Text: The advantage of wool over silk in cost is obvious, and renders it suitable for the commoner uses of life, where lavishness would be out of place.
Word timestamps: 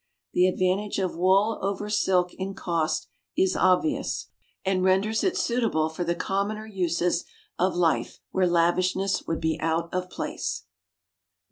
The 0.33 0.47
advantage 0.47 0.97
of 0.97 1.15
wool 1.15 1.59
over 1.61 1.87
silk 1.87 2.33
in 2.33 2.55
cost 2.55 3.07
is 3.37 3.55
obvious, 3.55 4.29
and 4.65 4.83
renders 4.83 5.23
it 5.23 5.37
suitable 5.37 5.89
for 5.89 6.03
the 6.03 6.15
commoner 6.15 6.65
uses 6.65 7.23
of 7.59 7.75
life, 7.75 8.19
where 8.31 8.47
lavishness 8.47 9.21
would 9.27 9.39
be 9.39 9.59
out 9.59 9.93
of 9.93 10.09
place. 10.09 10.63